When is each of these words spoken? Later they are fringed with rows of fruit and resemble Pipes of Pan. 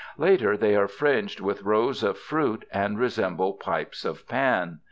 Later 0.17 0.57
they 0.57 0.75
are 0.75 0.87
fringed 0.87 1.41
with 1.41 1.61
rows 1.61 2.01
of 2.01 2.17
fruit 2.17 2.65
and 2.73 2.97
resemble 2.97 3.53
Pipes 3.53 4.03
of 4.03 4.27
Pan. 4.27 4.79